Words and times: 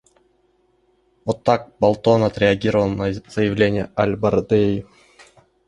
Вот 1.25 1.43
так 1.43 1.73
Болтон 1.79 2.23
отреагировал 2.23 2.89
на 2.89 3.13
заявление 3.29 3.91
аль-Барадеи. 3.95 4.87